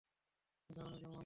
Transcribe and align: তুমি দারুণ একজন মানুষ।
তুমি 0.59 0.73
দারুণ 0.75 0.93
একজন 0.93 1.03
মানুষ। 1.05 1.19